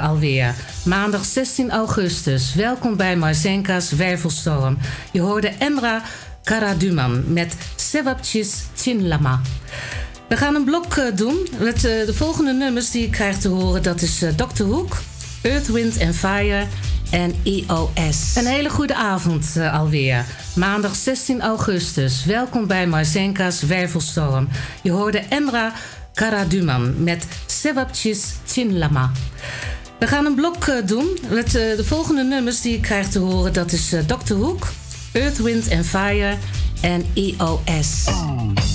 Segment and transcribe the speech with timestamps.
[0.00, 0.54] alweer.
[0.84, 2.54] Maandag 16 augustus.
[2.54, 4.78] Welkom bij Marzenka's Wervelstorm.
[5.12, 6.02] Je hoorde Emra
[6.42, 9.40] Karaduman met Sebabchis Chinlama.
[10.28, 13.48] We gaan een blok uh, doen met uh, de volgende nummers die ik krijg te
[13.48, 13.82] horen.
[13.82, 14.62] Dat is Dr.
[14.62, 14.96] Hoek,
[15.42, 16.66] Earth, Wind and Fire
[17.10, 18.36] en EOS.
[18.36, 20.24] Een hele goede avond alweer.
[20.54, 22.24] Maandag 16 augustus.
[22.24, 24.48] Welkom bij Marzenka's Wervelstorm.
[24.82, 25.72] Je hoorde Emra
[26.14, 29.10] Karaduman met Sebabchis Chinlama.
[30.00, 33.18] We gaan een blok uh, doen met uh, de volgende nummers die ik krijg te
[33.18, 33.52] horen.
[33.52, 34.34] Dat is uh, Dr.
[34.34, 34.68] Hoek,
[35.12, 36.36] Earth, Wind Fire
[36.80, 38.04] en EOS.
[38.08, 38.69] Oh.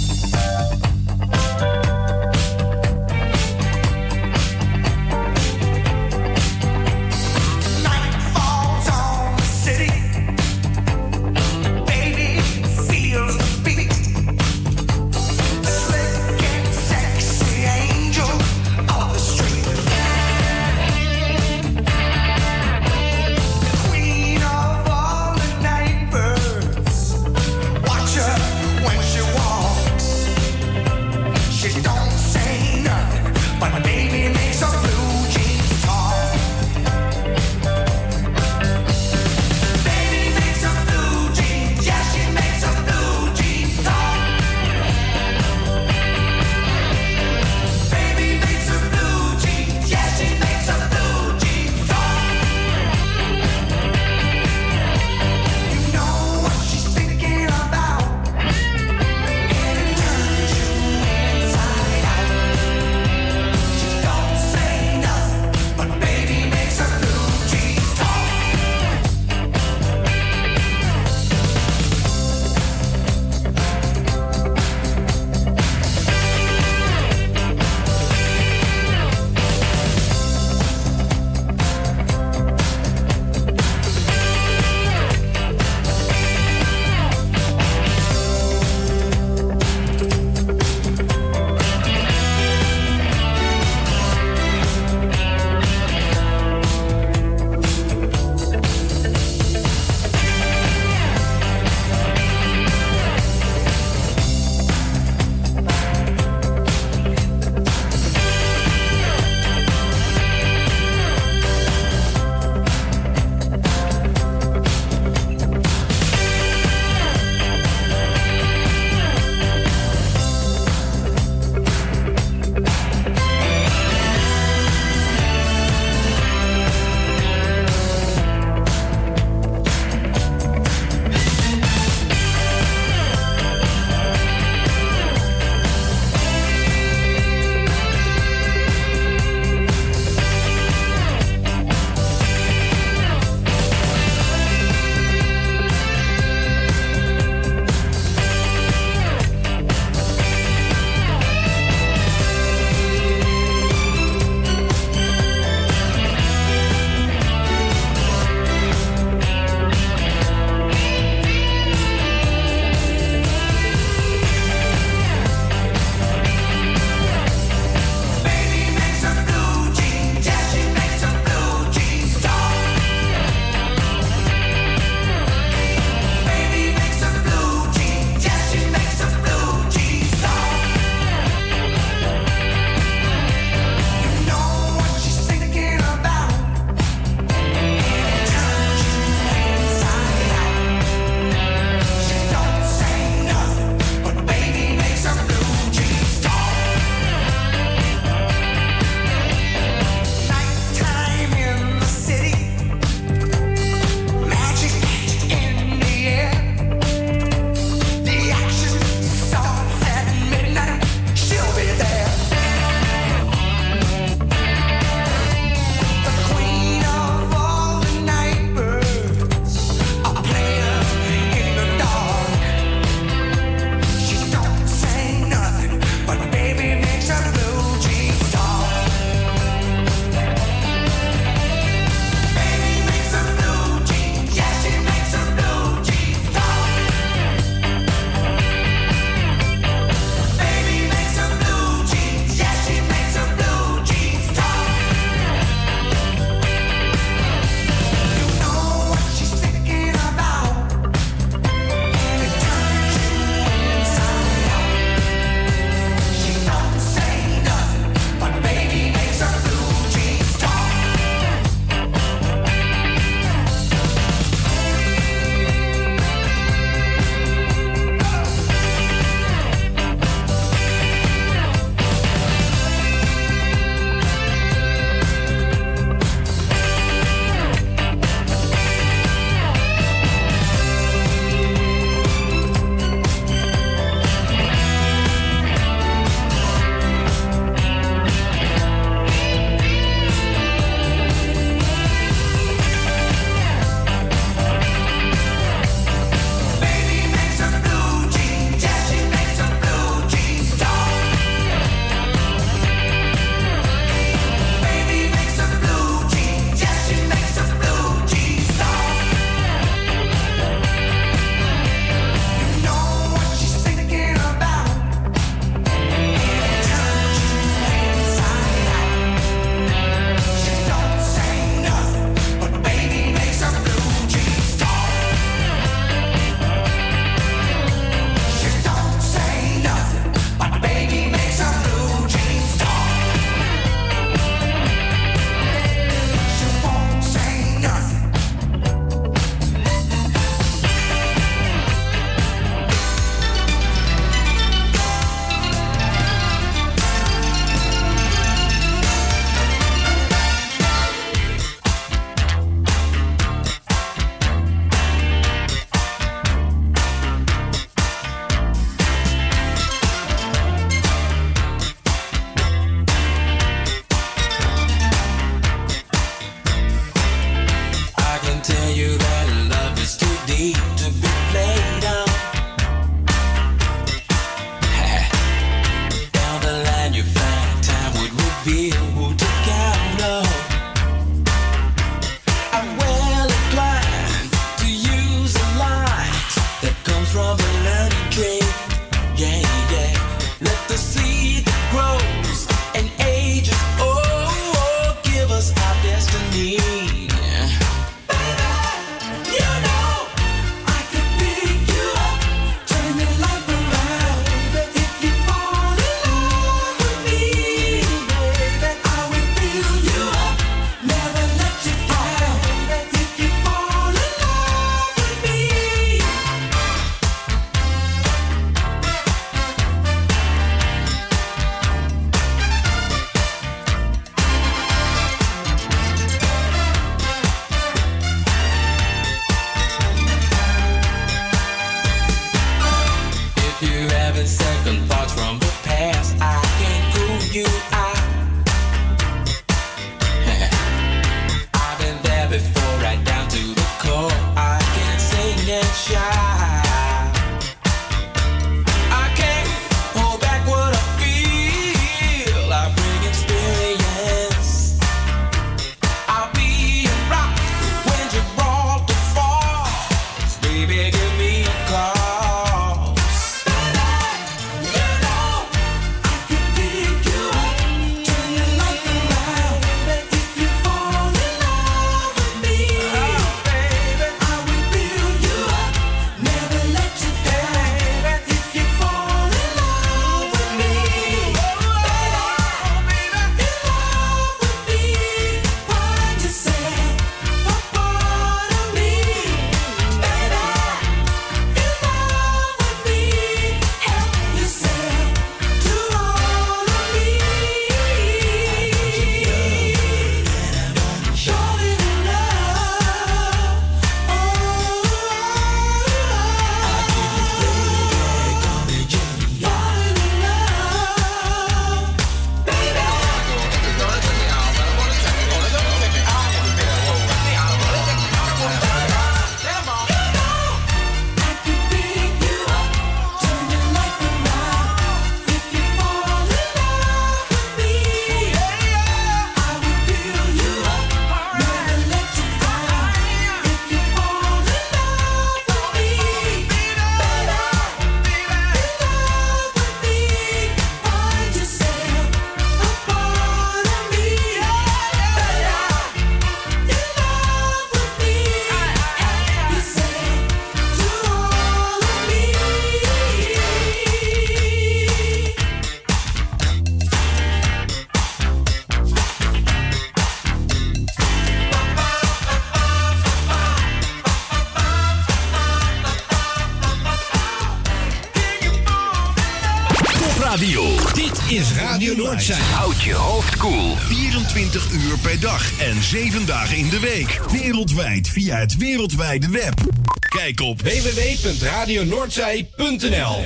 [577.75, 579.53] wereldwijd via het wereldwijde web.
[579.99, 583.23] Kijk op www.radionoordzij.nl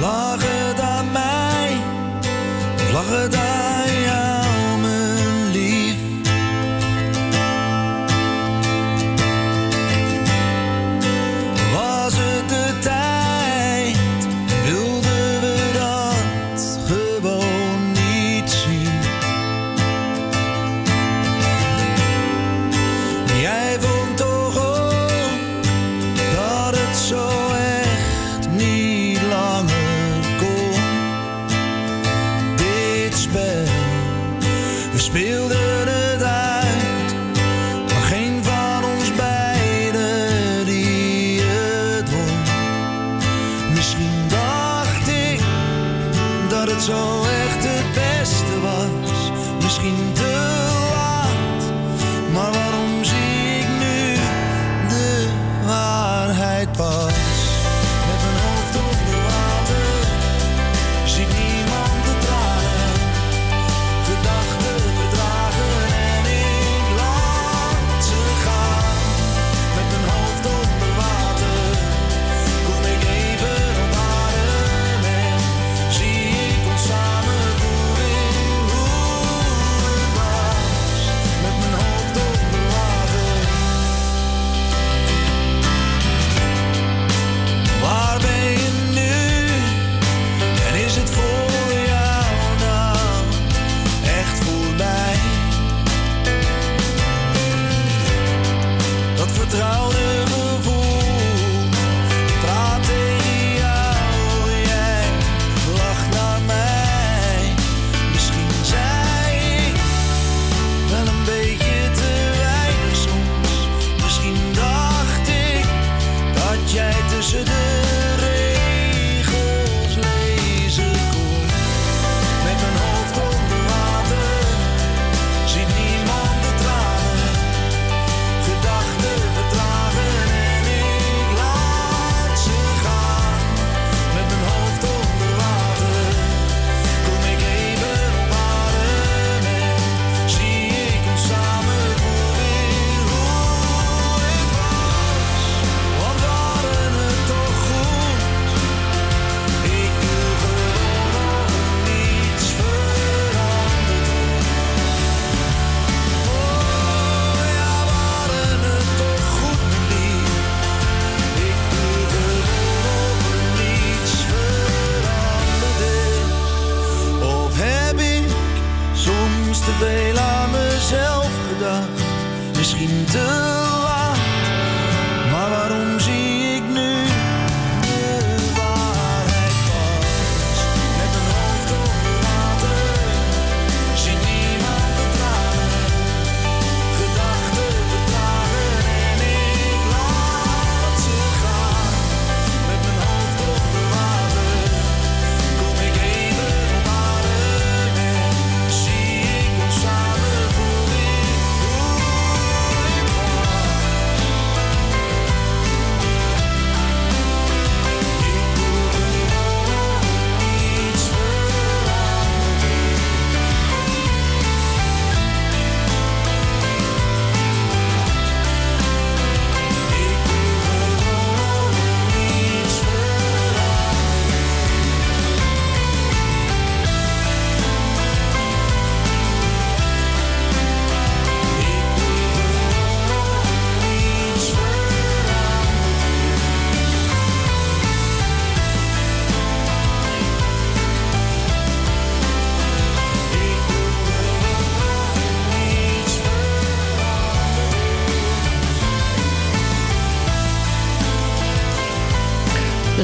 [0.00, 1.76] Lachen aan mij,
[2.92, 3.55] lachen aan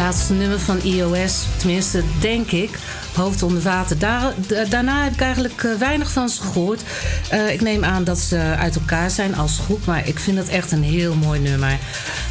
[0.03, 1.45] laatste nummer van IOS.
[1.57, 2.79] Tenminste, denk ik.
[3.15, 3.99] Hoofd onder water.
[4.69, 6.83] Daarna heb ik eigenlijk eh, weinig van ze gehoord.
[7.31, 9.87] Eh, ik neem aan dat ze uit elkaar zijn als groep.
[9.87, 11.79] Maar ik vind dat echt een heel mooi nummer.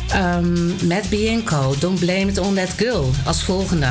[0.07, 3.09] Ehm, um, met Bianco, Don't Blame It On That Girl.
[3.25, 3.89] Als volgende.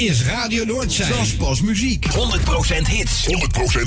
[0.00, 1.08] Is Radio Noordzee.
[1.08, 2.06] Dat is pas muziek.
[2.06, 2.10] 100%
[2.88, 3.26] hits.
[3.26, 3.30] 100%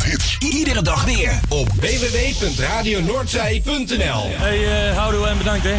[0.03, 0.35] hits.
[0.39, 5.75] Iedere dag weer op www.radionoordzee.nl Hey, uh, houdoe en bedankt hè.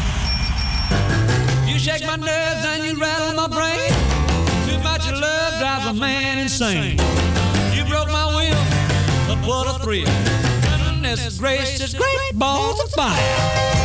[1.66, 3.92] You shake my nerves and you rattle my brain.
[4.68, 6.94] Too much love drives a man insane.
[7.74, 8.56] You broke my will,
[9.26, 10.08] but what a thrill.
[10.84, 13.83] Goodness gracious, great balls of fire.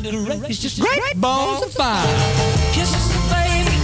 [0.00, 2.06] It's just great balls of fire.
[2.72, 3.76] Kisses, baby.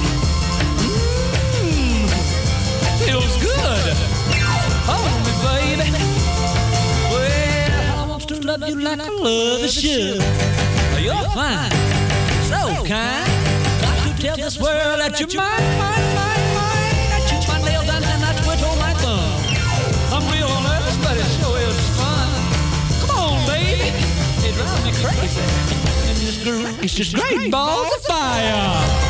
[1.58, 2.06] Mmm,
[3.02, 3.96] feels good.
[4.86, 5.90] Hold me, baby.
[7.10, 10.22] Well, I want to love you like I love a should.
[11.02, 11.70] You're fine,
[12.46, 13.26] so kind.
[13.82, 16.94] Got to tell this world that you're mine, mine, mine, mine.
[17.10, 19.34] That you my nails and then I twiddle my thumb.
[20.14, 22.30] I'm real nervous, but it sure is fun.
[23.02, 23.90] Come on, baby.
[24.46, 25.93] It drives me crazy.
[26.46, 29.03] It's just great balls of fire.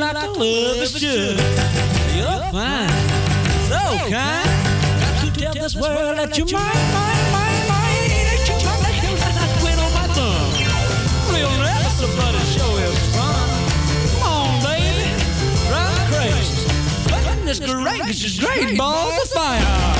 [0.00, 1.38] Love is should.
[2.16, 2.88] you're fine,
[3.68, 3.80] so
[4.10, 4.48] kind.
[5.00, 8.08] Got to tell this world that you're mine, mine, mine, mine.
[8.28, 10.48] That you're mine, that you're not quit on my thumb.
[11.32, 13.48] Real never somebody show is fun.
[14.12, 15.08] Come on, baby,
[15.68, 16.56] drive me crazy.
[17.24, 18.76] Goodness gracious, great of fire.
[18.76, 19.95] Great Balls, uh, Great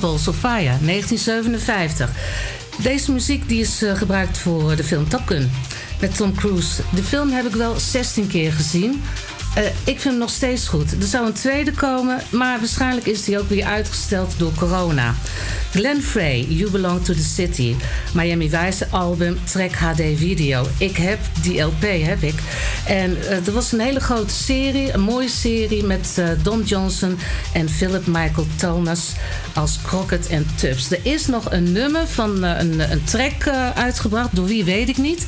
[0.00, 2.10] Balls of Fire, 1957.
[2.82, 5.50] Deze muziek die is uh, gebruikt voor de film Top Gun
[6.00, 6.82] met Tom Cruise.
[6.94, 9.02] De film heb ik wel 16 keer gezien.
[9.58, 10.92] Uh, ik vind hem nog steeds goed.
[10.92, 15.14] Er zou een tweede komen, maar waarschijnlijk is die ook weer uitgesteld door corona.
[15.70, 17.74] Glenn Frey, You Belong to the City.
[18.12, 20.66] Miami Vice album, track HD video.
[20.78, 22.34] Ik heb die LP, heb ik.
[22.88, 27.18] En uh, er was een hele grote serie, een mooie serie met uh, Don Johnson
[27.52, 29.12] en Philip Michael Thomas
[29.54, 30.90] als Crockett en Tubbs.
[30.90, 34.96] Er is nog een nummer van uh, een, een track uitgebracht, door wie weet ik
[34.96, 35.26] niet.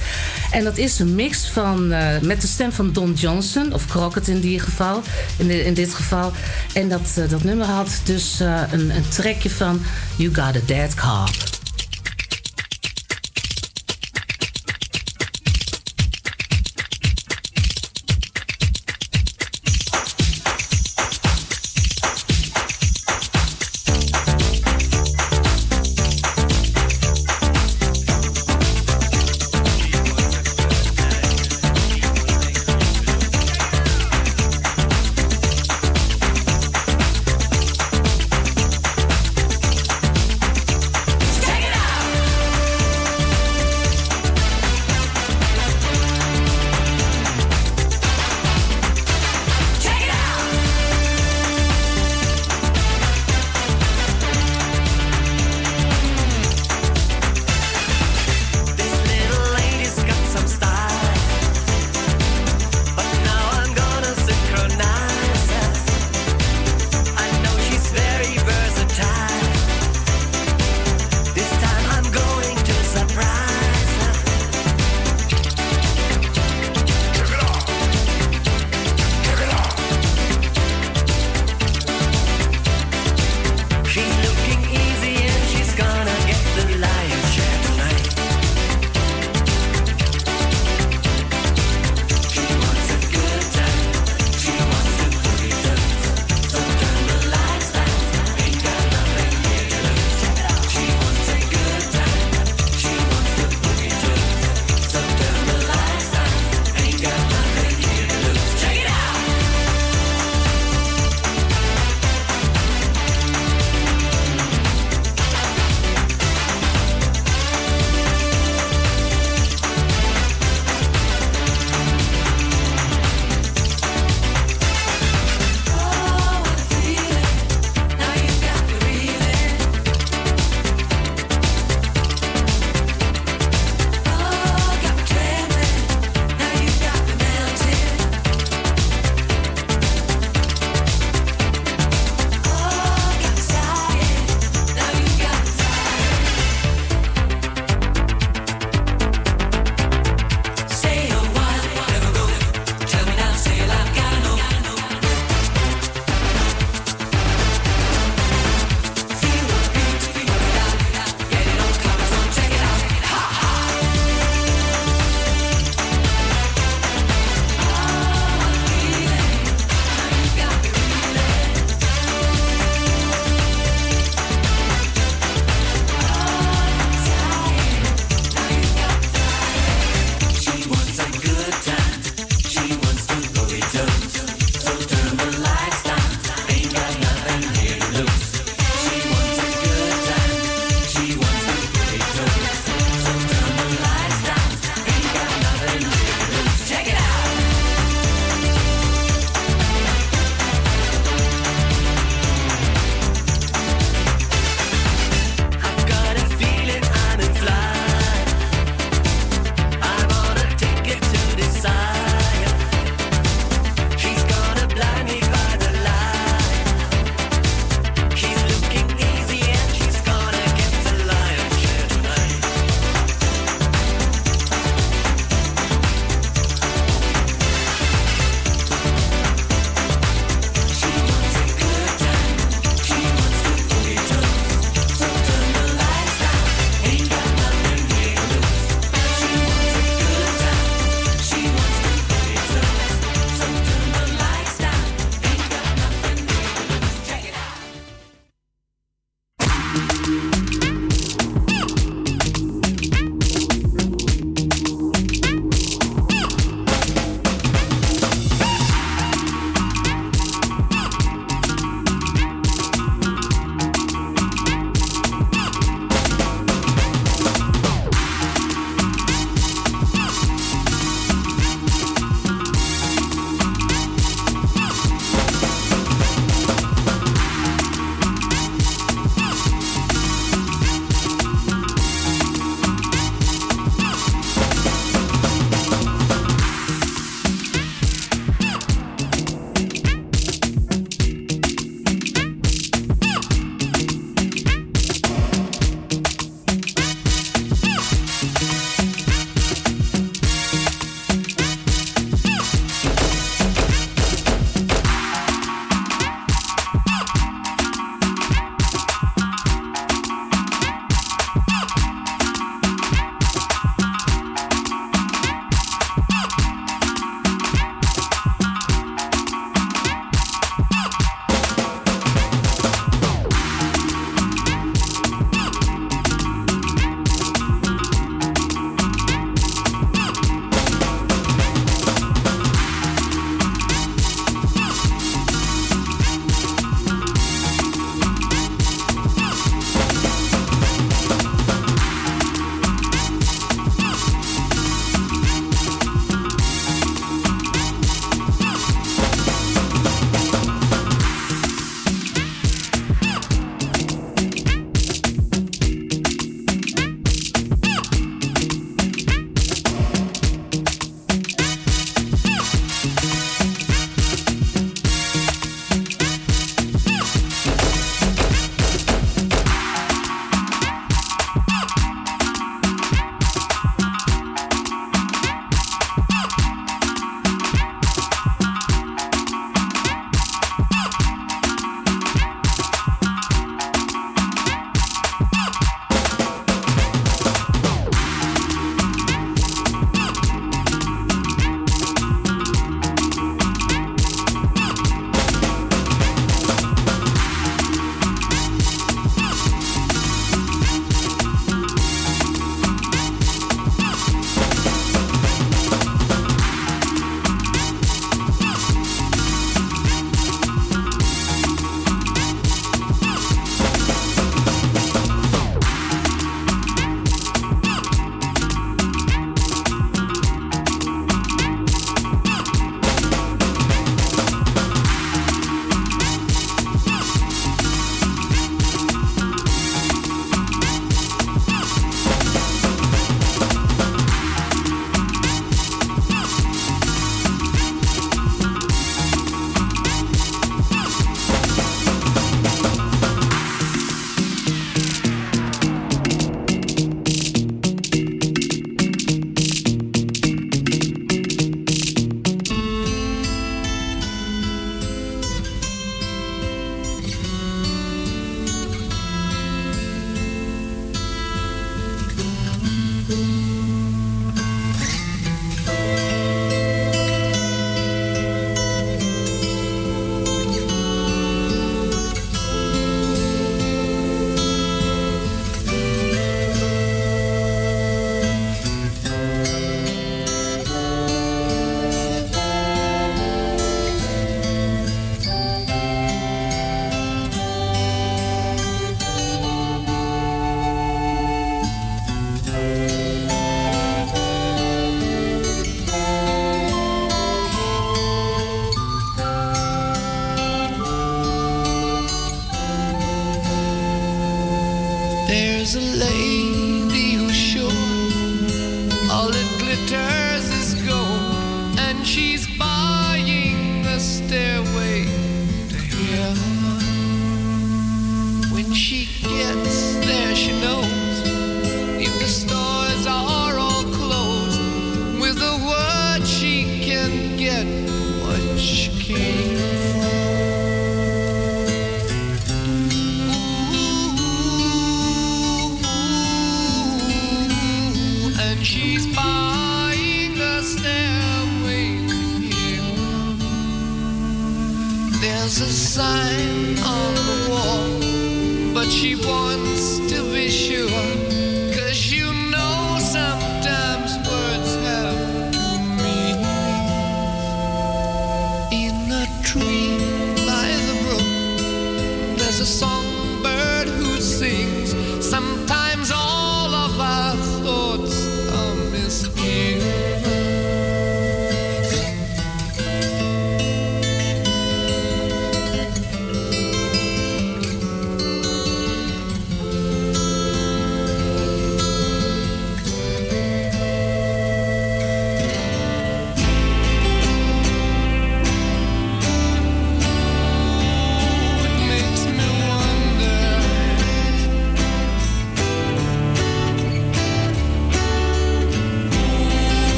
[0.51, 1.89] En dat is een mix van,
[2.23, 5.03] met de stem van Don Johnson, of Crockett in, die geval,
[5.37, 6.33] in, in dit geval.
[6.73, 9.83] En dat, dat nummer had dus een, een trekje van
[10.17, 11.60] You Got a Dead Cop.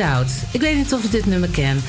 [0.00, 0.30] Out.
[0.50, 1.82] Ik weet niet of je dit nummer kent.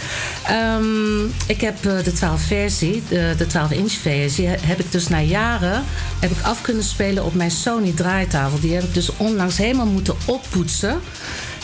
[0.47, 5.07] Ehm, ik heb uh, de 12 versie, de, de 12 inch versie, heb ik dus
[5.07, 5.83] na jaren
[6.19, 8.59] heb ik af kunnen spelen op mijn Sony draaitafel.
[8.59, 10.99] Die heb ik dus onlangs helemaal moeten oppoetsen.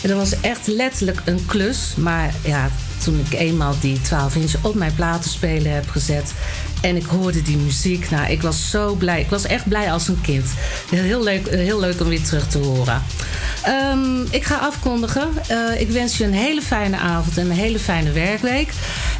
[0.02, 1.94] En dat was echt letterlijk een klus.
[1.98, 2.70] Maar ja,
[3.04, 6.34] toen ik eenmaal die 12 inch op mijn platenspelen heb gezet.
[6.82, 8.10] En ik hoorde die muziek.
[8.10, 9.20] Nou, ik was zo blij.
[9.22, 10.46] Ik was echt blij als een kind.
[10.90, 13.04] Heel leuk, heel leuk om weer terug te horen.
[13.70, 15.30] Um, ik ga afkondigen.
[15.52, 18.72] Uh, ik wens je een hele fijne avond en een hele fijne werkweek.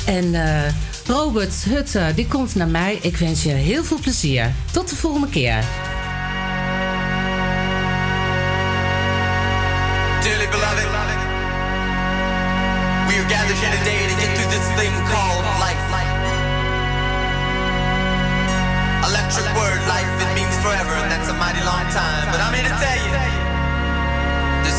[0.06, 0.62] En uh,
[1.08, 3.00] Robert Hutte, die komt naar mij.
[3.02, 4.52] Ik wens je heel veel plezier.
[4.72, 5.64] Tot de volgende keer.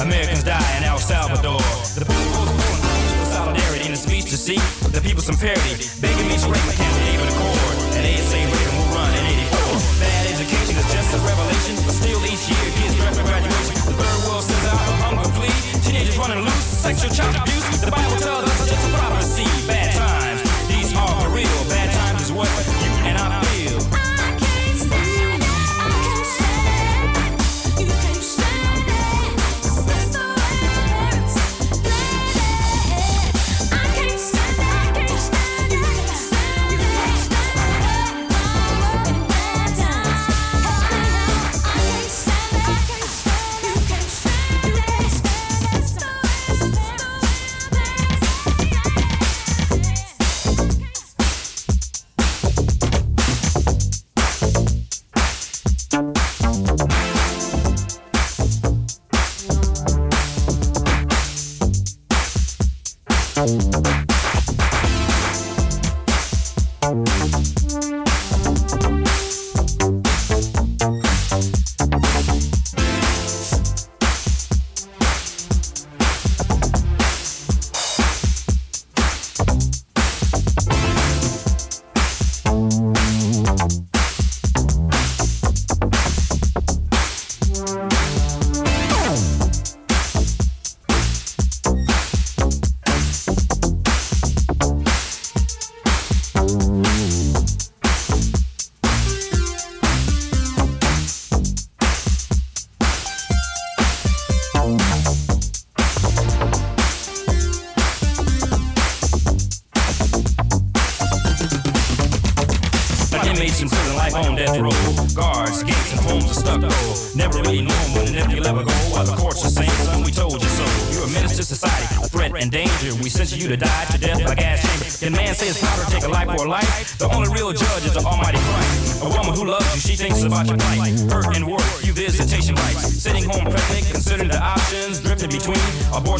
[0.00, 1.60] Americans die in El Salvador.
[1.92, 2.78] The people was born
[3.20, 4.56] for solidarity in a speech to see
[4.96, 5.76] the people some parity.
[6.00, 7.76] Begging me to my candidate for the cord.
[8.00, 10.00] And they say Reagan will run in 84.
[10.00, 13.76] Bad education is just a revelation, but still each year kids draft for graduation.
[13.76, 15.52] The third world sends out a hunger plea.
[15.84, 17.80] Teenagers running loose, sexual child abuse.
[17.84, 18.29] The Bible tells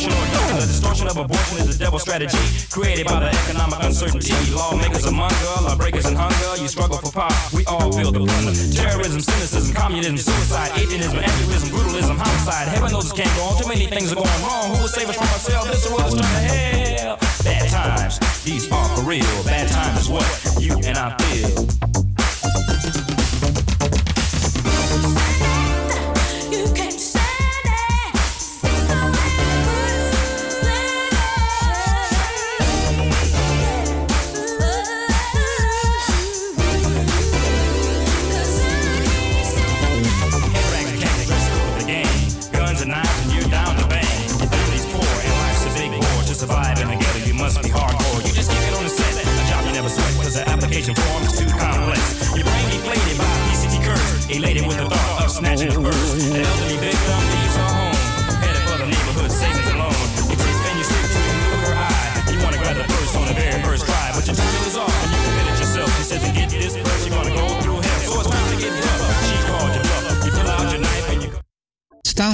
[0.07, 0.61] abortion or.
[0.61, 2.39] The distortion of abortion is a devil strategy
[2.71, 4.35] created by the economic uncertainty.
[4.55, 6.63] Lawmakers among us, lawbreakers in hunger.
[6.63, 7.33] You struggle for power.
[7.53, 8.53] We all feel the plunder.
[8.75, 12.69] Terrorism, cynicism, communism, suicide, atheism, altruism, brutalism, homicide.
[12.69, 13.63] Heaven knows this can't go on.
[13.63, 14.75] Too many things are going wrong.
[14.75, 15.69] Who will save us from ourselves?
[15.71, 17.19] This world is turning to hell.
[17.45, 19.25] Bad times, these are for real.
[19.45, 20.27] Bad times is what
[20.61, 21.80] you and I feel.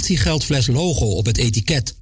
[0.06, 1.96] Statiegeldfles logo op het etiket.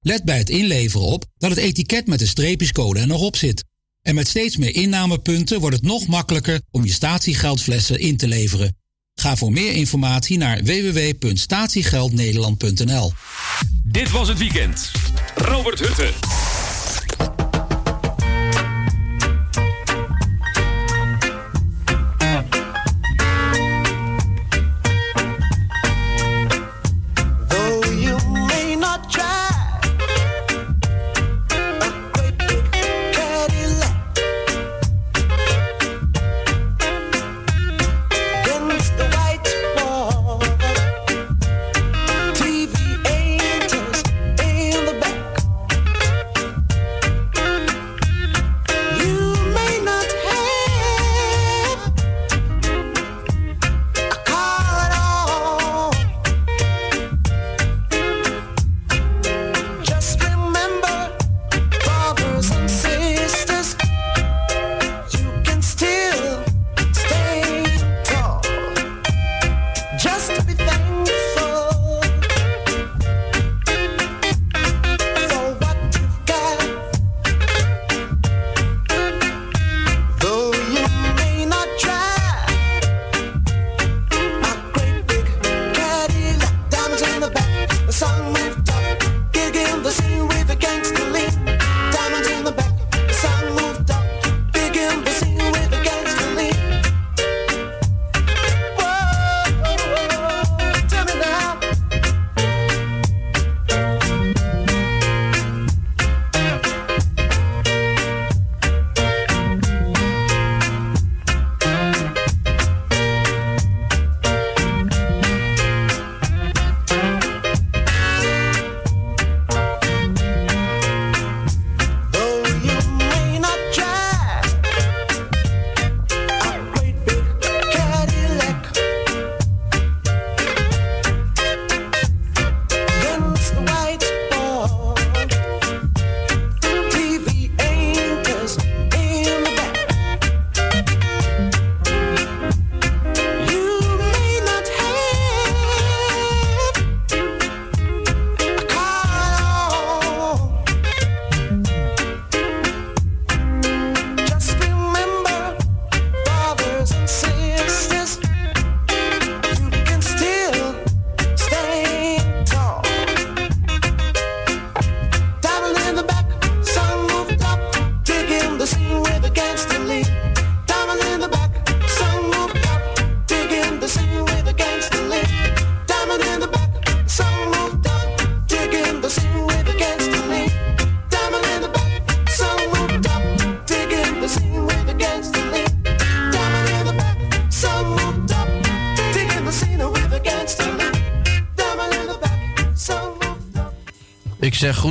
[0.00, 3.64] Let bij het inleveren op dat het etiket met de streepjescode er nog op zit.
[4.02, 8.76] En met steeds meer innamepunten wordt het nog makkelijker om je statiegeldflessen in te leveren.
[9.14, 13.12] Ga voor meer informatie naar www.statiegeldnederland.nl.
[13.84, 14.90] Dit was het weekend.
[15.34, 16.12] Robert Hutte.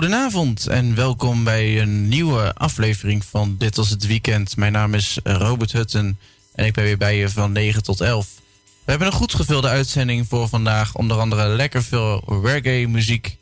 [0.07, 4.57] Goedenavond en welkom bij een nieuwe aflevering van Dit was het weekend.
[4.57, 6.19] Mijn naam is Robert Hutten
[6.55, 8.27] en ik ben weer bij je van 9 tot 11.
[8.83, 10.95] We hebben een goed gevulde uitzending voor vandaag.
[10.95, 13.37] Onder andere lekker veel reggae muziek.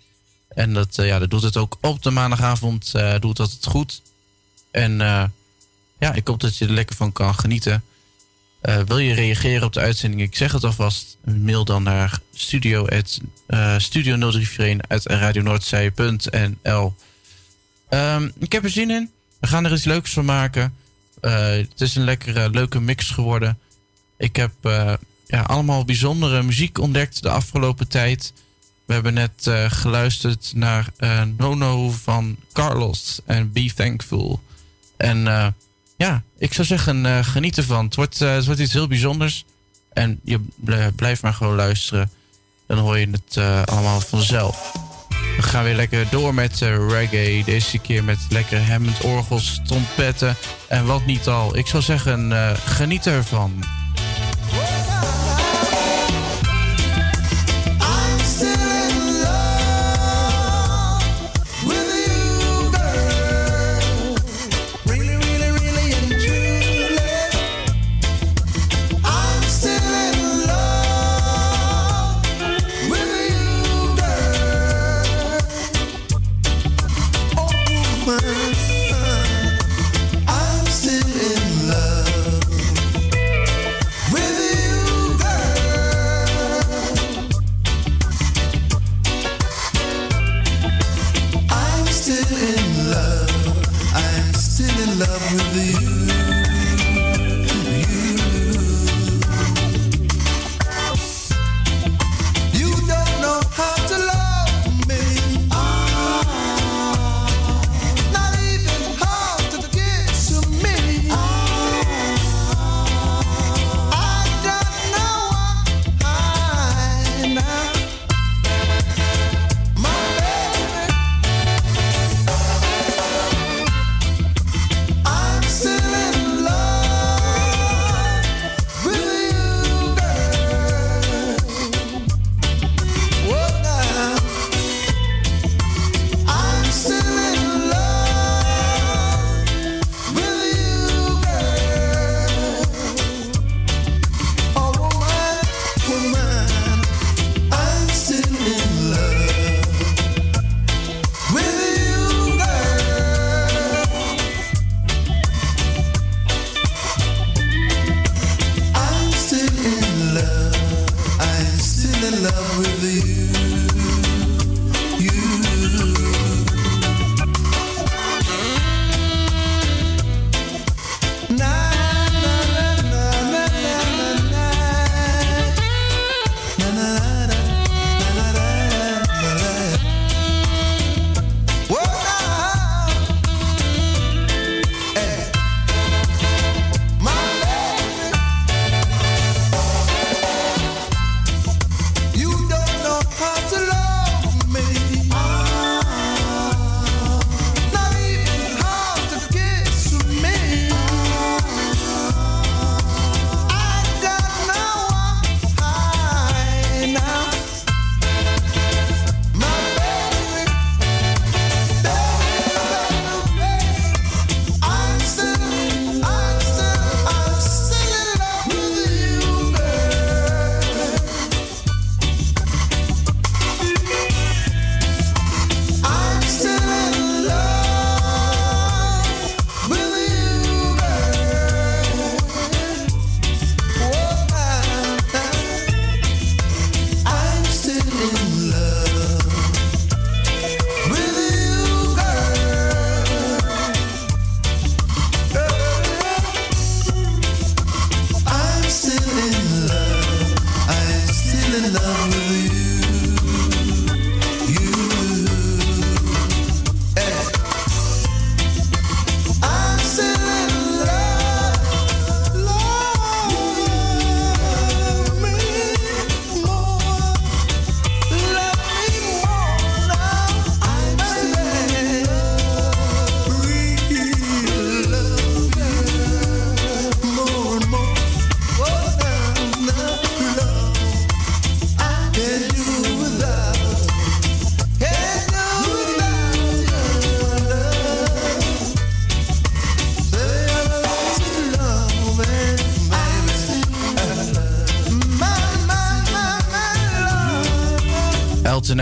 [0.48, 2.92] En dat, eh, ja, dat doet het ook op de maandagavond.
[2.94, 4.02] eh, doet dat het goed.
[4.72, 5.24] En eh,
[6.00, 7.84] ja, ik hoop dat je er lekker van kan genieten.
[8.66, 10.22] Eh, wil je reageren op de uitzending?
[10.22, 11.18] Ik zeg het alvast.
[11.24, 16.96] Mail dan naar studio, eh, studio 034 uit radionoordzij.nl
[17.90, 19.12] Ehm Ik heb er zin in.
[19.40, 20.74] We gaan er iets leuks van maken.
[21.22, 23.60] Eh, het is een lekkere, leuke mix geworden.
[24.18, 24.54] Ik heb
[25.28, 28.34] ja, allemaal bijzondere muziek ontdekt de afgelopen tijd.
[28.86, 30.90] We hebben net geluisterd naar
[31.38, 34.42] Nono van Carlos en Be Thankful.
[34.98, 35.56] En
[35.98, 37.86] ja, ik zou zeggen, eh, geniet ervan.
[37.86, 39.46] Het wordt, eh, het wordt iets heel bijzonders.
[39.94, 42.12] En je bl- blijft maar gewoon luisteren.
[42.68, 44.72] Dan hoor je het eh, allemaal vanzelf.
[45.36, 47.44] We gaan weer lekker door met reggae.
[47.44, 50.36] Deze keer met lekker Hammond orgels, trompetten
[50.68, 51.58] en wat niet al.
[51.58, 52.32] Ik zou zeggen,
[52.66, 53.64] geniet ervan.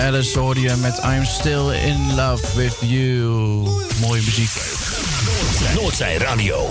[0.03, 3.67] Alice hoorde met I'm Still in Love with You.
[4.01, 4.51] Mooie muziek.
[5.75, 6.69] Noordzij Radio.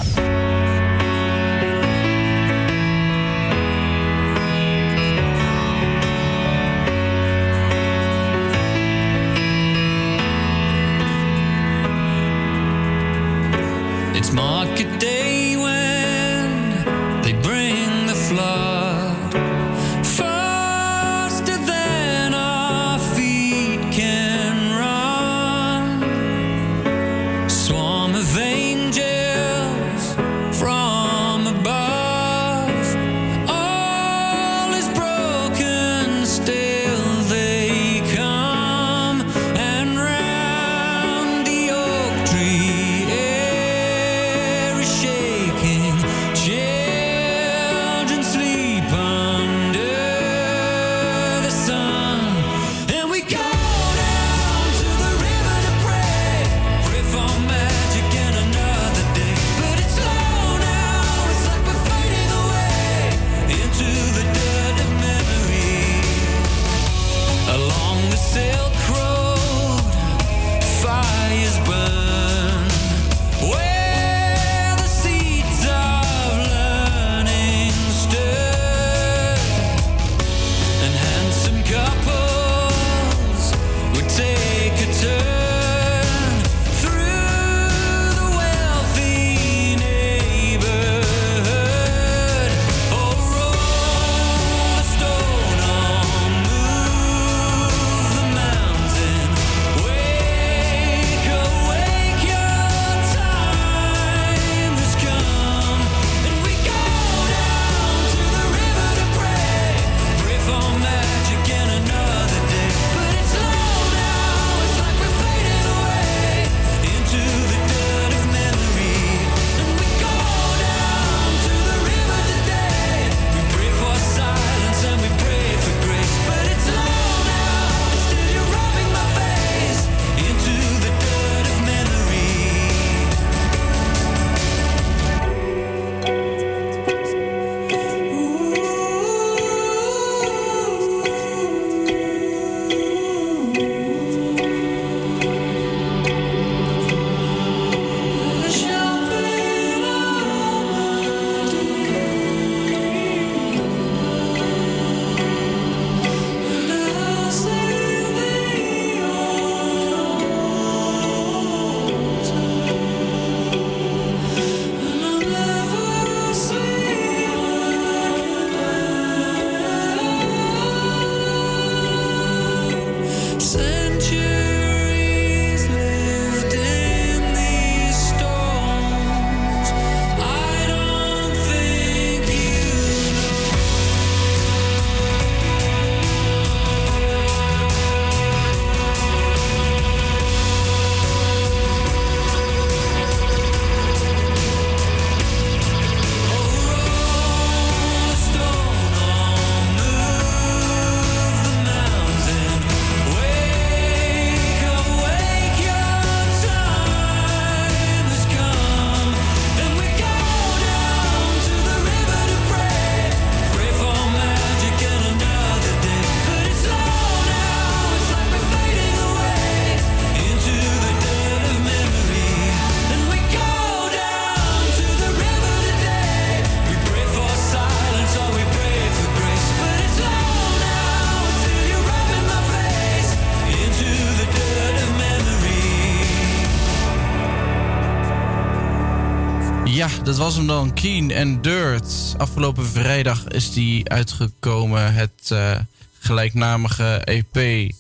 [240.13, 240.75] Dat was hem dan.
[240.75, 242.15] Keen en Dirt.
[242.17, 244.95] Afgelopen vrijdag is die uitgekomen.
[244.95, 245.59] Het eh,
[245.99, 247.71] gelijknamige EP.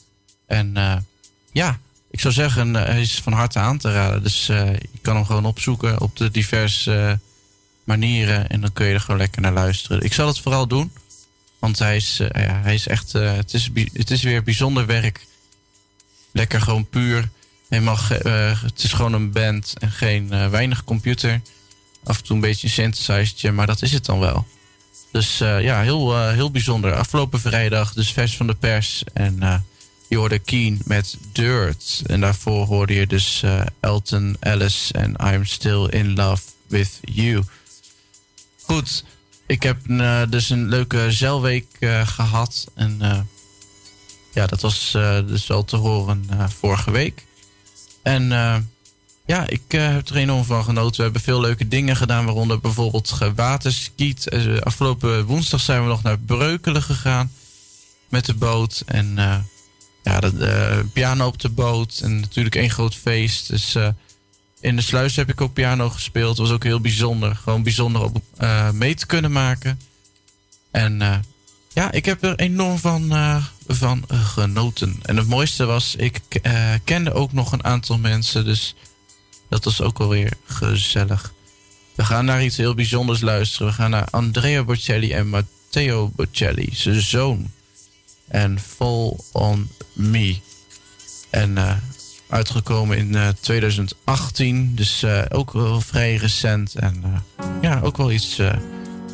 [0.47, 0.97] En eh,
[1.53, 1.79] ja,
[2.11, 4.23] ik zou zeggen, eh, hij is van harte aan te raden.
[4.23, 7.19] Dus je kan hem gewoon opzoeken op de diverse
[7.85, 8.49] manieren.
[8.49, 10.03] En dan kun je er gewoon lekker naar luisteren.
[10.03, 10.93] Ik zal het vooral doen.
[11.59, 13.13] Want hij is, ja, hij is echt.
[13.13, 15.27] het, is, het is weer bijzonder werk.
[16.33, 17.29] Lekker gewoon puur.
[17.69, 21.41] Helemaal eh, het is gewoon een band en geen weinig computer.
[22.05, 24.47] Af en toe een beetje een synthesizertje, maar dat is het dan wel.
[25.12, 26.95] Dus eh, ja, heel, eh, heel bijzonder.
[26.95, 29.05] Afgelopen vrijdag, dus vers van de pers.
[29.12, 29.59] En eh,
[30.09, 32.03] je hoorde Keen met Dirt.
[32.07, 33.45] En daarvoor hoorde je dus
[33.81, 37.43] Elton Ellis en I'm Still in Love with You.
[38.62, 39.05] Goed,
[39.47, 39.79] ik heb
[40.31, 42.70] dus een leuke zeilweek eh, gehad.
[42.74, 43.29] En
[44.33, 44.91] ja, dat was
[45.27, 46.27] dus wel te horen
[46.59, 47.27] vorige week.
[48.03, 48.29] En
[49.33, 50.97] ja, ik eh, heb er enorm van genoten.
[50.97, 54.29] We hebben veel leuke dingen gedaan, waaronder bijvoorbeeld gewaterskiet.
[54.29, 57.33] Eh, afgelopen woensdag zijn we nog naar Breukelen gegaan
[58.09, 58.83] met de boot.
[58.87, 59.37] En eh,
[60.03, 63.49] ja, de, piano op de boot en natuurlijk één groot feest.
[63.49, 63.77] Dus
[64.61, 66.37] in de sluis heb ik ook piano gespeeld.
[66.37, 67.37] Dat was ook heel bijzonder.
[67.37, 68.23] Gewoon bijzonder om
[68.73, 69.81] mee te kunnen maken.
[70.71, 71.25] En
[71.73, 73.13] ja, ik heb er enorm van,
[73.67, 74.99] van genoten.
[75.03, 76.21] En het mooiste was, ik
[76.85, 78.45] kende ook nog een aantal mensen.
[78.45, 78.75] Dus
[79.53, 81.33] dat was ook alweer gezellig.
[81.95, 83.66] We gaan naar iets heel bijzonders luisteren.
[83.66, 87.51] We gaan naar Andrea Bocelli en Matteo Bocelli, zijn zoon.
[88.29, 90.37] En Fall on Me.
[91.31, 91.74] En eh,
[92.29, 94.74] uitgekomen in eh, 2018.
[94.74, 96.74] Dus eh, ook wel vrij recent.
[96.74, 98.53] En eh, ja, ook wel iets eh,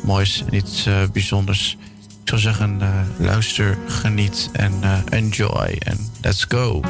[0.03, 1.77] moois en iets eh, bijzonders.
[2.21, 5.75] Ik zou zeggen, eh, luister, geniet en eh, enjoy.
[5.79, 6.81] En let's go.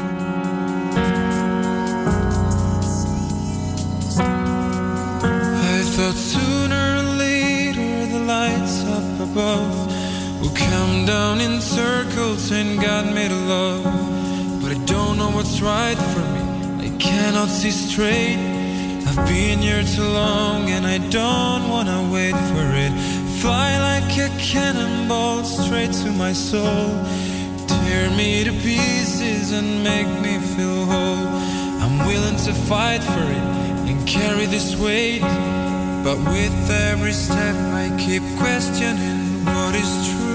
[11.09, 13.83] Down in circles and God made a love.
[14.61, 16.43] But I don't know what's right for me.
[16.87, 18.37] I cannot see straight.
[19.07, 22.93] I've been here too long and I don't wanna wait for it.
[23.41, 26.85] Fly like a cannonball straight to my soul.
[27.67, 31.25] Tear me to pieces and make me feel whole.
[31.83, 33.45] I'm willing to fight for it
[33.89, 35.23] and carry this weight.
[36.05, 36.57] But with
[36.91, 40.28] every step, I keep questioning what is true.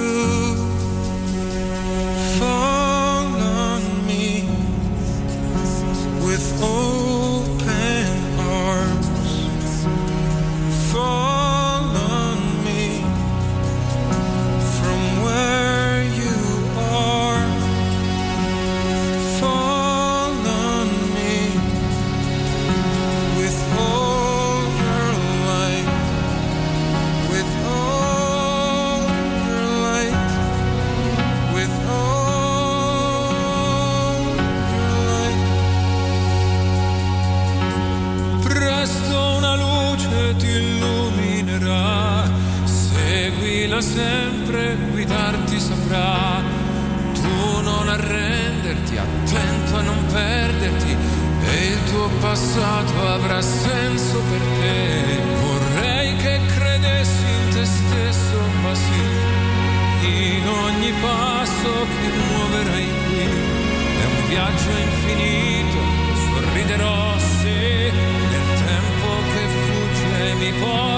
[6.35, 6.94] With open
[52.55, 55.21] passato avrà senso per te.
[55.43, 59.03] Vorrei che credessi in te stesso, ma sì,
[60.07, 61.71] in ogni passo
[62.01, 63.27] che muoverai qui.
[64.03, 65.79] È un viaggio infinito,
[66.31, 67.93] sorriderò se
[68.31, 70.94] nel tempo che fugge mi porti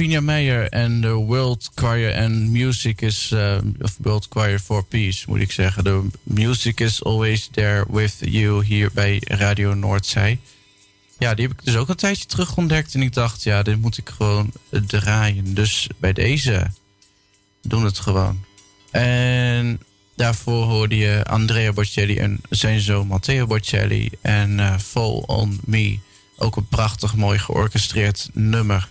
[0.00, 3.30] Lavinia Meijer en de World Choir and Music is...
[3.32, 5.84] eh, of World Choir for Peace, moet ik zeggen.
[5.84, 10.38] The music is always there with you hier bij Radio Noordzij.
[11.18, 12.94] Ja, die heb ik dus ook een tijdje terug ontdekt.
[12.94, 14.52] En ik dacht, ja, dit moet ik gewoon
[14.86, 15.54] draaien.
[15.54, 16.70] Dus bij deze
[17.62, 18.44] doen het gewoon.
[18.90, 19.80] En
[20.16, 24.10] daarvoor hoorde je Andrea Bocelli en zijn zoon Matteo Bocelli.
[24.20, 25.98] En eh, Fall on Me.
[26.36, 28.88] Ook een prachtig mooi georchestreerd nummer.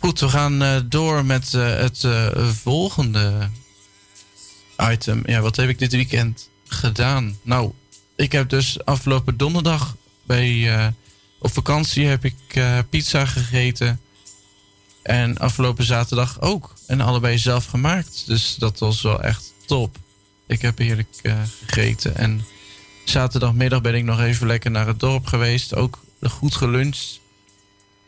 [0.00, 3.50] Goed, we gaan eh, door met eh, het eh, volgende
[4.90, 5.22] item.
[5.26, 7.38] Ja, wat heb ik dit weekend gedaan?
[7.42, 7.72] Nou,
[8.16, 9.96] ik heb dus afgelopen donderdag
[10.26, 10.94] bij,
[11.38, 12.34] op vakantie heb ik
[12.90, 14.00] pizza gegeten.
[15.02, 16.74] En afgelopen zaterdag ook.
[16.86, 18.22] En allebei zelf gemaakt.
[18.26, 19.96] Dus dat was wel echt top.
[20.46, 21.08] Ik heb heerlijk
[21.66, 22.16] gegeten.
[22.16, 22.44] En
[23.04, 25.74] zaterdagmiddag ben ik nog even lekker naar het dorp geweest.
[25.74, 27.20] Ook goed geluncht.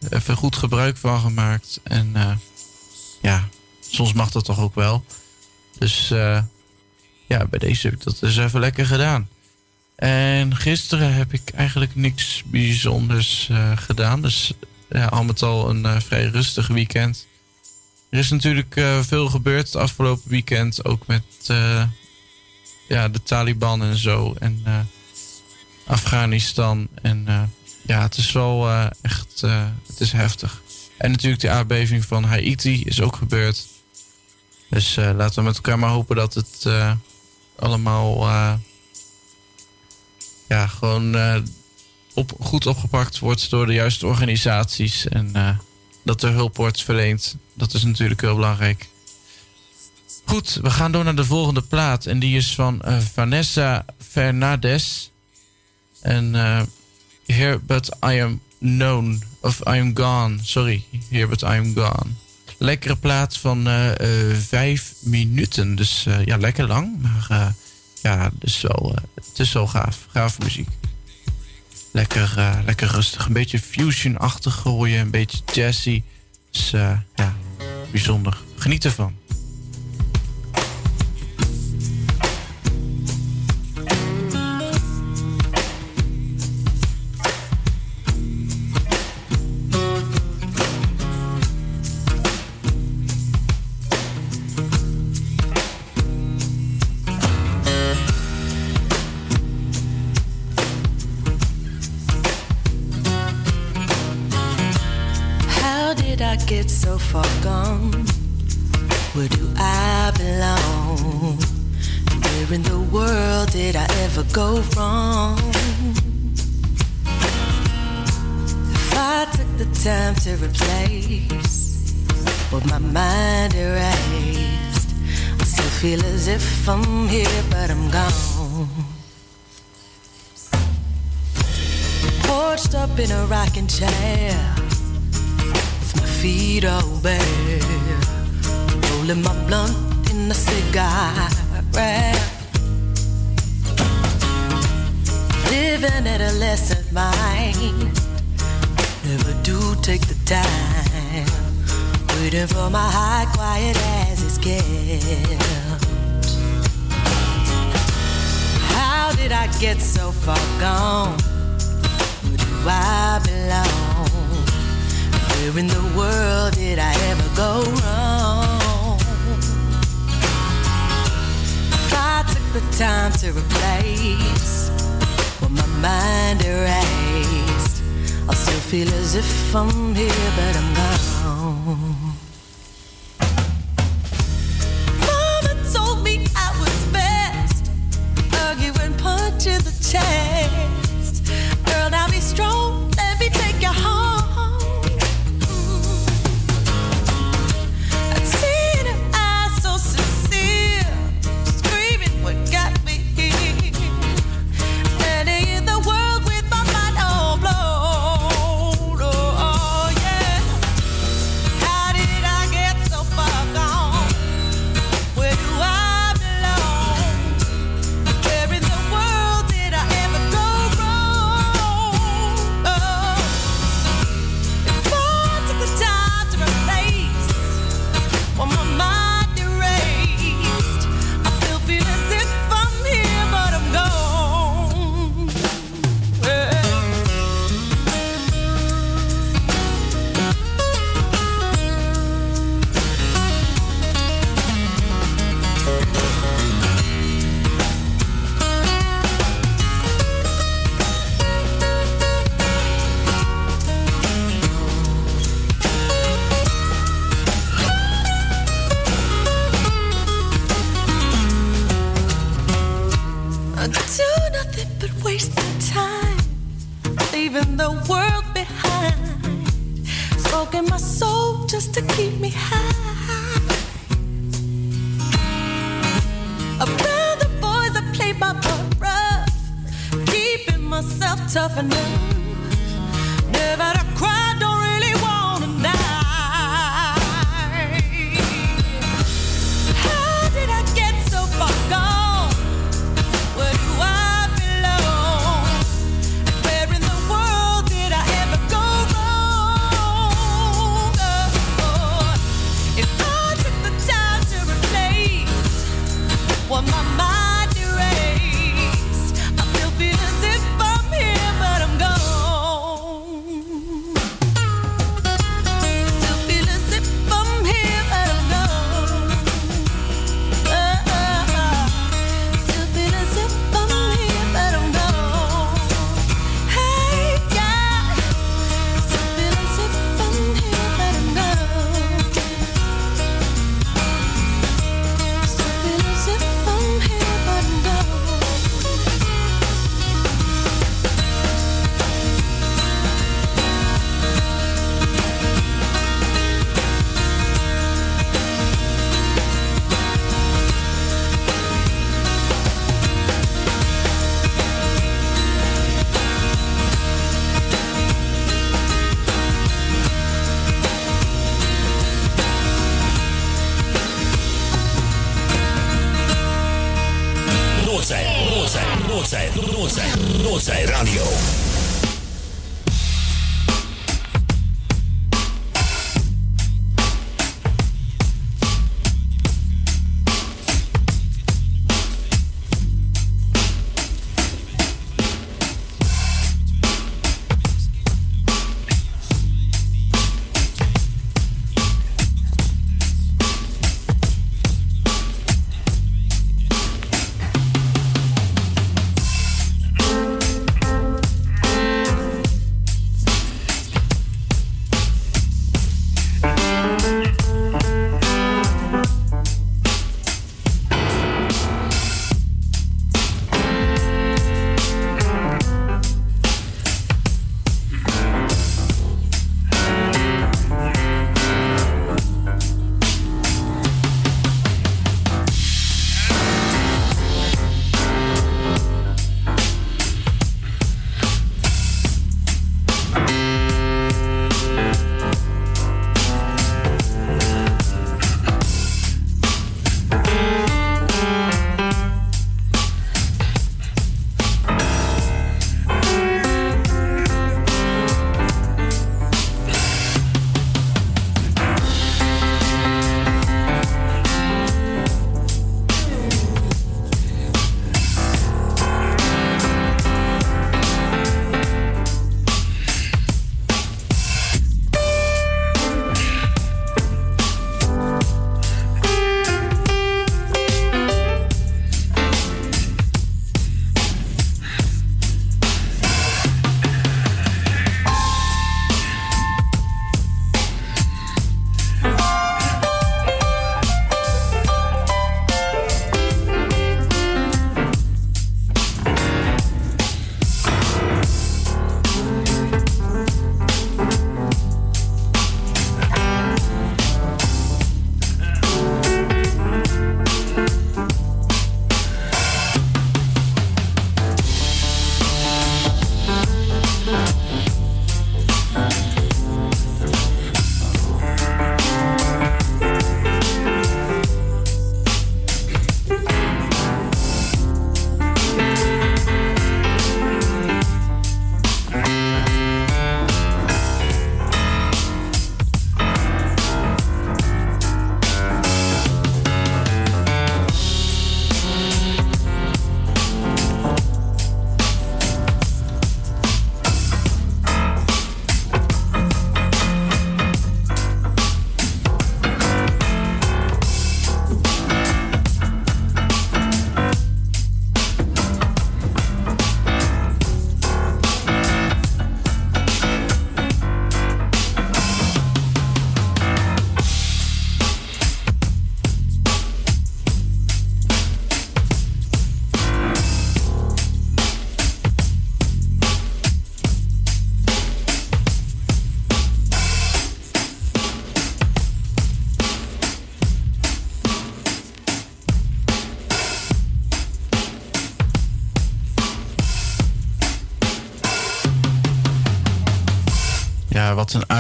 [0.09, 1.81] Even goed gebruik van gemaakt.
[1.83, 2.33] En eh,
[3.23, 3.49] ja,
[3.81, 5.05] soms mag dat toch ook wel.
[5.79, 6.43] Dus eh,
[7.27, 9.29] ja, bij deze heb ik dat dus even lekker gedaan.
[9.97, 14.23] En gisteren heb ik eigenlijk niks bijzonders eh, gedaan.
[14.23, 14.53] Dus
[14.89, 17.27] ja, al met al een vrij rustig weekend.
[18.11, 20.85] Er is natuurlijk veel gebeurd het afgelopen weekend.
[20.85, 21.25] Ook met
[22.89, 24.35] ja, de Taliban en zo.
[24.39, 24.65] En
[25.87, 26.89] Afghanistan.
[27.03, 27.51] En
[27.91, 30.63] ja, het is wel eh, echt eh, het is heftig.
[30.97, 33.67] En natuurlijk de aardbeving van Haiti is ook gebeurd.
[34.69, 36.69] Dus eh, laten we met elkaar maar hopen dat het
[37.57, 38.29] allemaal
[40.49, 41.17] ja, gewoon
[42.15, 45.09] op, goed opgepakt wordt door de juiste organisaties.
[45.09, 45.59] En
[46.05, 47.37] dat er hulp wordt verleend.
[47.55, 48.89] Dat is natuurlijk heel belangrijk.
[50.25, 52.07] Goed, we gaan door naar de volgende plaat.
[52.07, 55.09] En die is van Vanessa Fernandez.
[56.01, 56.35] En
[57.31, 59.23] Here But I Am Known.
[59.41, 60.39] Of I Am Gone.
[60.43, 62.11] Sorry, Here But I Am Gone.
[62.59, 65.75] Lekkere plaat van eh, eh, vijf minuten.
[65.75, 67.03] Dus eh, ja, lekker lang.
[67.03, 67.55] Maar
[68.03, 70.07] ja, dus wel, het is wel gaaf.
[70.09, 70.69] Gave muziek.
[71.93, 73.27] Lekker, lekker rustig.
[73.27, 75.01] Een beetje fusion-achtig gooien.
[75.01, 76.03] Een beetje jazzy.
[76.51, 77.37] Dus ja,
[77.91, 78.39] bijzonder.
[78.57, 79.20] Geniet ervan.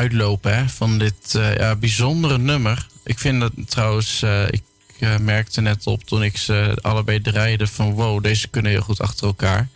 [0.01, 2.86] Uitloop hè, van dit eh, ja, bijzondere nummer.
[3.05, 4.62] Ik vind het trouwens, eh, ik
[4.98, 9.01] eh, merkte net op toen ik ze allebei draaide van wow, deze kunnen heel goed
[9.01, 9.68] achter elkaar.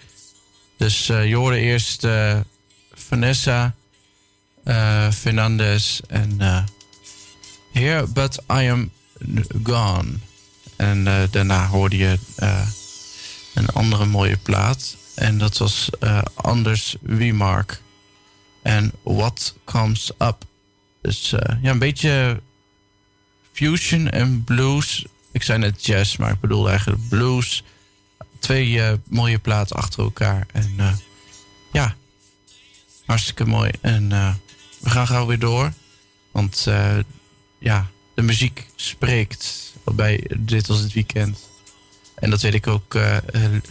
[0.76, 2.06] Dus je hoorde eerst
[2.92, 3.74] Vanessa
[5.12, 6.40] Fernandez en
[7.72, 8.90] Here But I Am
[9.62, 10.12] Gone.
[10.76, 12.18] En daarna hoorde je
[13.54, 14.96] een andere mooie plaat.
[15.14, 15.90] En dat was
[16.34, 17.82] Anders Wiemark.
[18.64, 20.44] En What Comes Up.
[21.02, 21.30] Dus
[21.62, 22.40] ja, een beetje
[23.52, 25.04] fusion en blues.
[25.32, 27.62] Ik zei net jazz, maar ik bedoel eigenlijk blues.
[28.38, 30.46] Twee eh, mooie platen achter elkaar.
[30.52, 30.92] En eh,
[31.72, 31.94] ja,
[33.06, 33.70] hartstikke mooi.
[33.80, 34.08] En
[34.80, 35.72] we gaan gauw weer door.
[36.30, 36.68] Want
[37.58, 41.48] ja, de muziek spreekt bij Dit was het weekend.
[42.14, 42.98] En dat wil ik ook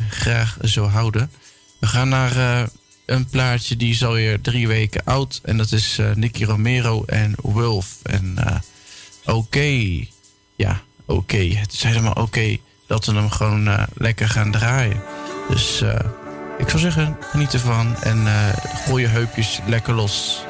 [0.09, 1.31] graag zo houden.
[1.79, 2.69] We gaan naar
[3.05, 5.39] een plaatje die is alweer drie weken oud.
[5.43, 7.99] En dat is eh, Nicky Romero en Wolf.
[8.03, 8.55] En eh,
[9.35, 10.05] oké,
[10.55, 11.37] ja, oké.
[11.37, 12.57] Het is helemaal oké
[12.87, 15.01] dat we hem gewoon eh, lekker gaan draaien.
[15.49, 15.83] Dus
[16.57, 17.95] ik zou zeggen, geniet ervan.
[18.01, 18.27] En
[18.85, 20.43] gooi je heupjes lekker los.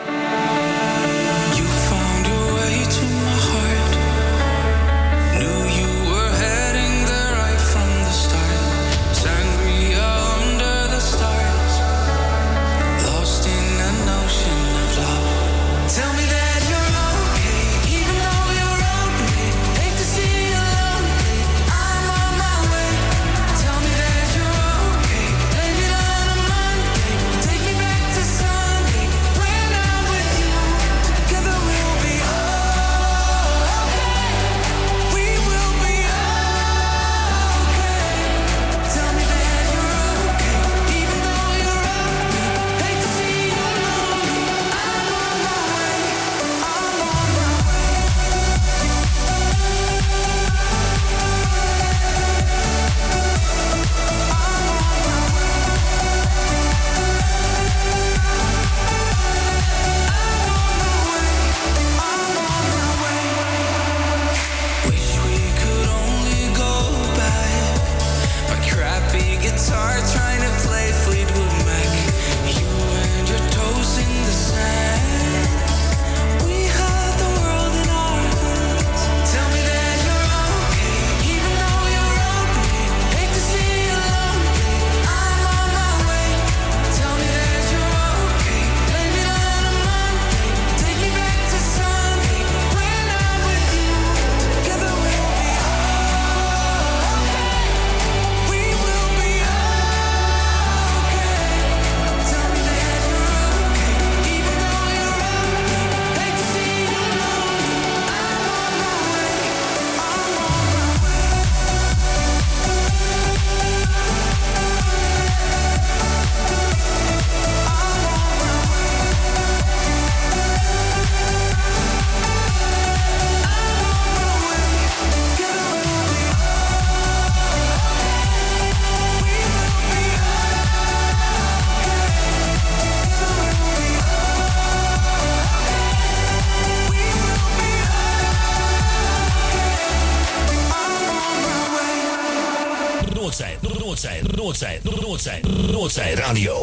[145.95, 146.62] Noordzij Radio.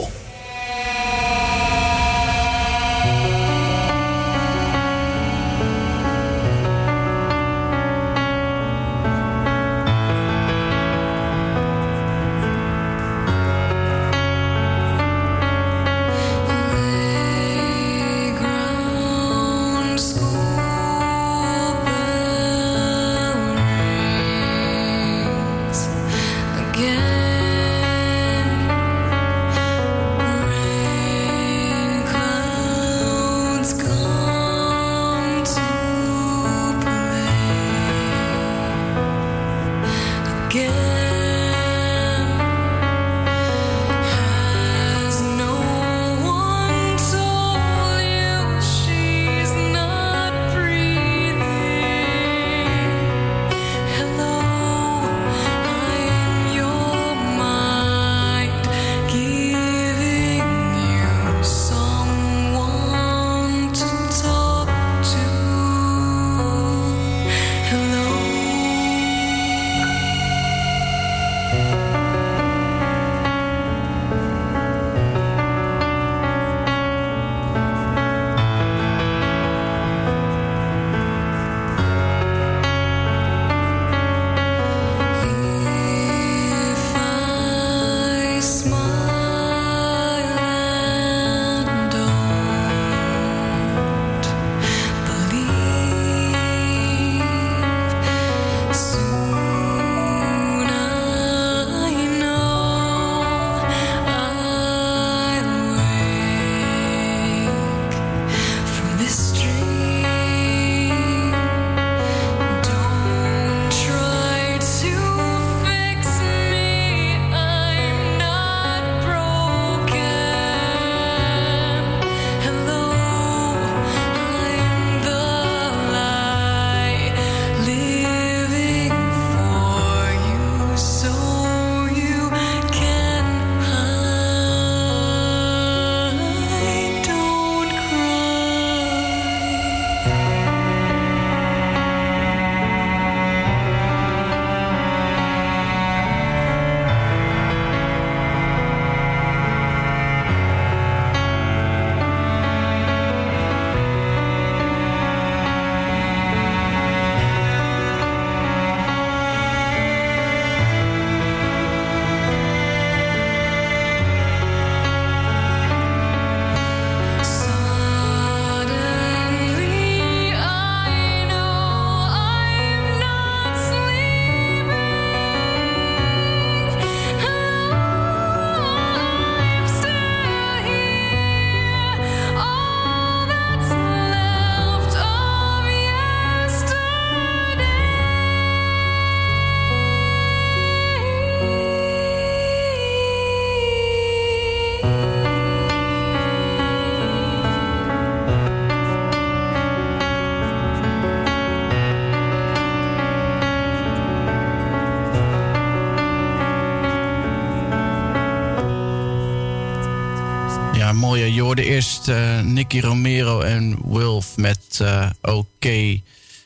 [212.10, 215.64] Eh, Nicky Romero en Wilf met eh OK.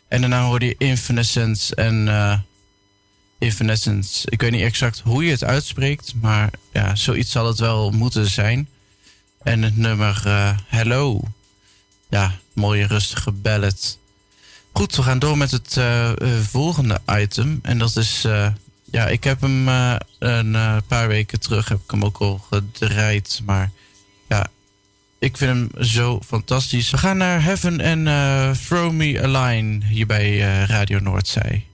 [0.08, 2.38] En daarna hoorde je Infinessence en eh
[3.38, 4.30] Infinessence.
[4.30, 8.30] Ik weet niet exact hoe je het uitspreekt, maar ja, zoiets zal het wel moeten
[8.30, 8.68] zijn.
[9.42, 10.22] En het nummer
[10.66, 11.22] Hello.
[12.08, 13.98] Ja, mooie rustige ballad.
[14.72, 15.78] Goed, we gaan door met het
[16.50, 17.58] volgende item.
[17.62, 18.22] En dat is,
[18.90, 19.68] ja, ik heb hem
[20.18, 23.40] een paar weken terug, heb ik hem ook al gedraaid.
[23.44, 23.70] Maar
[25.24, 26.90] ik vind hem zo fantastisch.
[26.90, 31.64] We gaan naar Heaven en eh, Throw Me a Line hier bij eh, Radio Noordzij.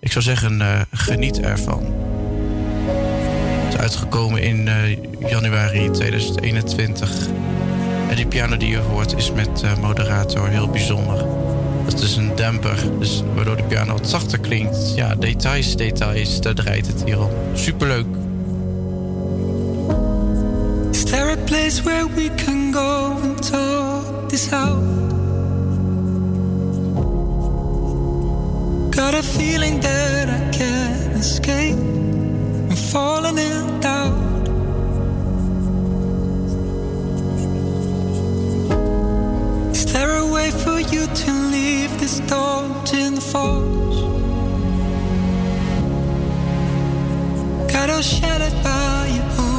[0.00, 1.94] Ik zou zeggen, eh, geniet ervan.
[3.64, 4.68] Het is uitgekomen in
[5.28, 7.10] januari 2021.
[8.08, 11.24] En die piano die je hoort is met moderator heel bijzonder.
[11.84, 14.92] Het is een demper, dus waardoor de piano wat zachter klinkt.
[14.96, 17.30] Ja, details, details, daar draait het hier om.
[17.54, 18.25] Superleuk.
[21.10, 24.82] There a place where we can go and talk this out?
[28.90, 31.76] Got a feeling that I can't escape.
[31.76, 34.48] I'm falling in doubt.
[39.70, 44.00] Is there a way for you to leave this thought in the force?
[47.72, 49.55] Got all shattered by your push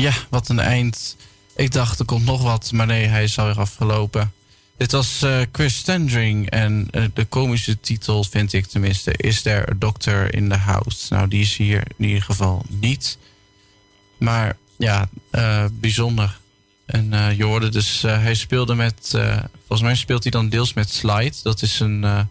[0.00, 1.16] Ja, wat een eind.
[1.56, 4.32] Ik dacht er komt nog wat, maar nee, hij is alweer afgelopen.
[4.76, 9.70] Dit was eh, Chris Standring en eh, de komische titel, vind ik tenminste, is There
[9.70, 11.14] a Doctor in the House?
[11.14, 13.18] Nou, die is hier in ieder geval niet.
[14.18, 16.38] Maar ja, eh, bijzonder.
[16.86, 19.08] En je hoorde dus, hij speelde met,
[19.58, 21.34] volgens mij speelt hij dan deels met slide.
[21.42, 22.28] Dat is een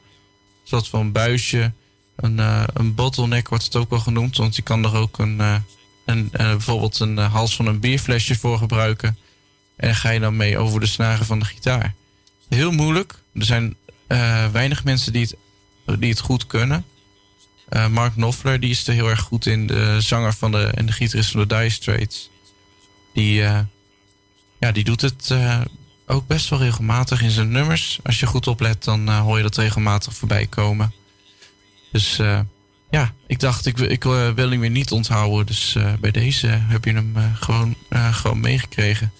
[0.63, 1.71] soort van buisje,
[2.15, 2.37] een,
[2.73, 4.37] een bottleneck wordt het ook wel genoemd.
[4.37, 5.63] Want je kan er ook een,
[6.09, 9.17] een, eh, bijvoorbeeld een eh, hals van een bierflesje voor gebruiken.
[9.75, 11.93] En ga je dan mee over de snaren van de gitaar.
[12.49, 13.13] Heel moeilijk.
[13.33, 13.75] Er zijn
[14.07, 15.21] eh, weinig mensen die
[15.85, 16.85] het, die het goed kunnen.
[17.89, 19.67] Mark Knopfler die is er heel erg goed in.
[19.67, 22.29] De zanger van de, en de gitarist van de Dire Straits.
[23.13, 23.33] Die,
[24.59, 25.33] ja, die doet het
[26.05, 27.99] ook best wel regelmatig in zijn nummers.
[28.03, 30.93] Als je goed oplet, dan hoor je dat regelmatig voorbij komen.
[31.91, 32.19] Dus
[32.89, 35.45] ja, ik dacht, ik, ik eh, wil hem weer niet onthouden.
[35.45, 39.11] Dus eh, bij deze heb je hem eh, gewoon, gewoon meegekregen.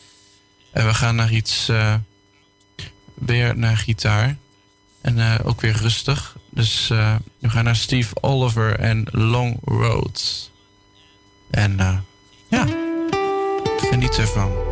[0.72, 1.72] En we gaan naar iets,
[3.14, 4.38] weer naar gitaar.
[5.02, 6.38] En ook weer rustig.
[6.50, 6.88] Dus
[7.40, 10.52] we gaan naar Steve Oliver en Long Road.
[11.52, 12.06] En
[12.50, 12.66] ja,
[13.78, 14.69] geniet ervan.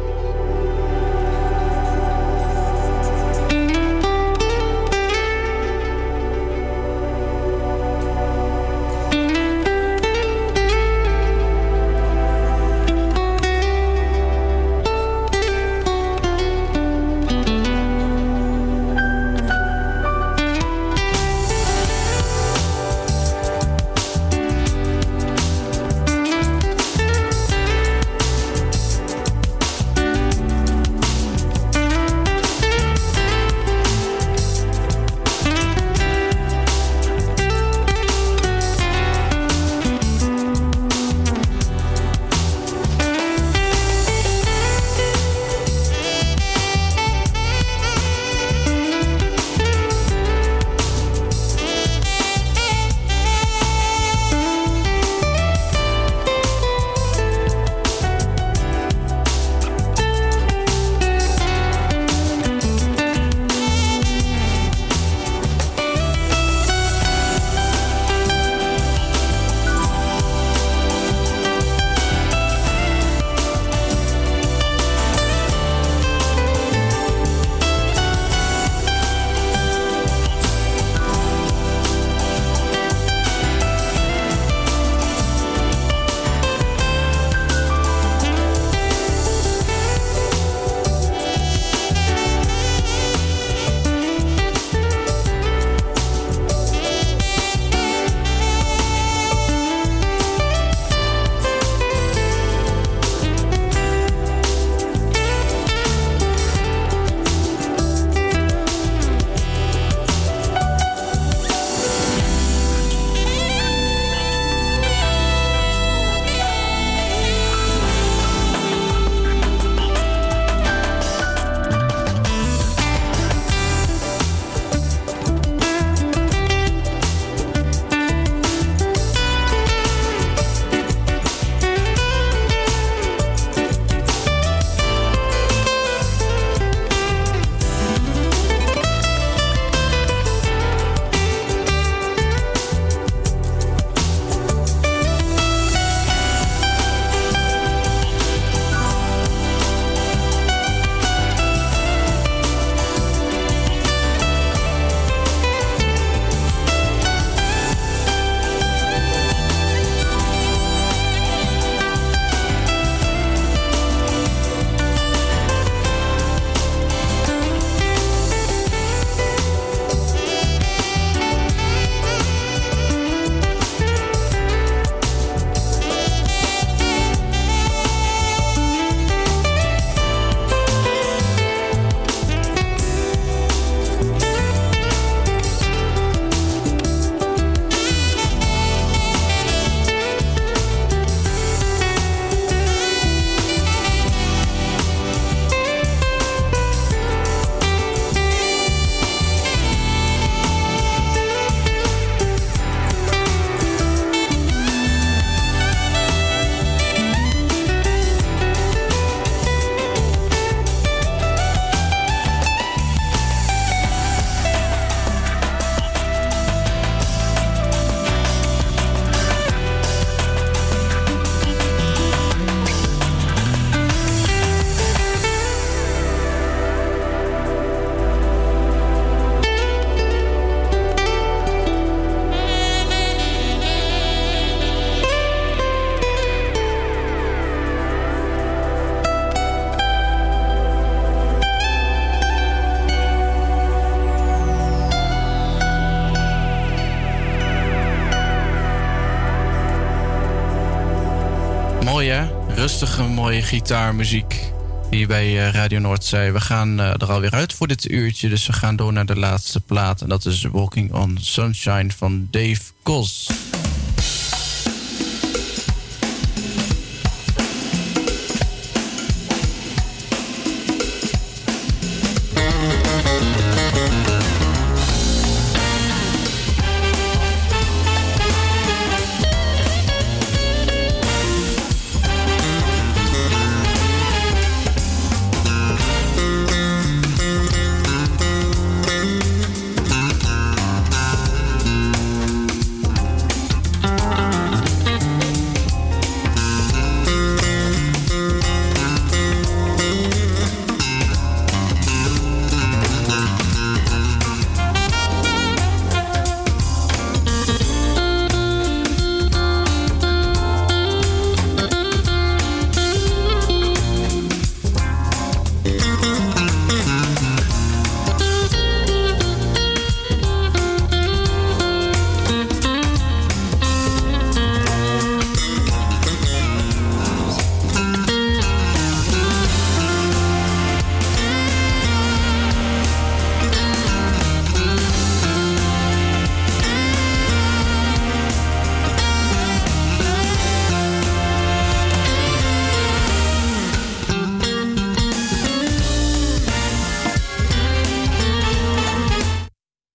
[252.98, 254.52] Rustige, mooie gitaarmuziek.
[254.90, 256.32] Hier bij eh, Radio Noordzee.
[256.32, 258.30] We gaan eh, er alweer uit voor dit uurtje.
[258.30, 260.02] Dus we gaan door naar de laatste plaat.
[260.02, 263.28] En dat is Walking on Sunshine van Dave Kos.